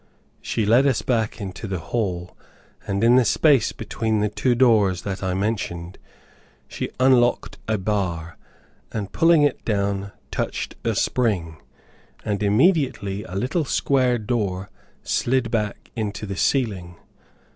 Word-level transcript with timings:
She 0.41 0.65
led 0.65 0.87
us 0.87 1.03
back 1.03 1.39
into 1.39 1.67
the 1.67 1.77
hall, 1.77 2.35
and 2.87 3.03
in 3.03 3.17
the 3.17 3.23
space 3.23 3.71
between 3.71 4.19
the 4.19 4.29
two 4.29 4.55
doors 4.55 5.03
that 5.03 5.21
I 5.21 5.35
mentioned, 5.35 5.99
she 6.67 6.89
unlocked 6.99 7.59
a 7.67 7.77
bar, 7.77 8.35
and 8.91 9.11
pulling 9.11 9.43
it 9.43 9.63
down, 9.63 10.11
touched 10.31 10.75
a 10.83 10.95
spring, 10.95 11.61
and 12.25 12.41
immediately 12.41 13.23
a 13.25 13.35
little 13.35 13.63
square 13.63 14.17
door 14.17 14.71
slid 15.03 15.51
back 15.51 15.91
into 15.95 16.25
the 16.25 16.35
ceiling. 16.35 16.95